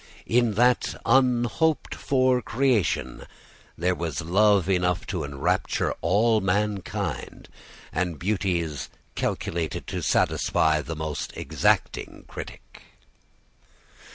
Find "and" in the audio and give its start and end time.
7.93-8.17